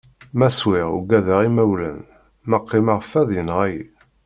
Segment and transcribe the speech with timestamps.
[0.37, 1.99] Ma swiɣ ugadeɣ imawlan,
[2.49, 3.81] ma qqimeɣ fad yenɣa-yi.